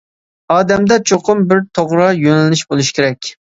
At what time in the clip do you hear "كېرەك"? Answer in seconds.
3.01-3.35